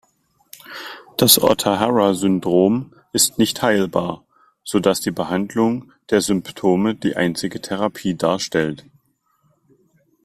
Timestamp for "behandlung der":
5.11-6.21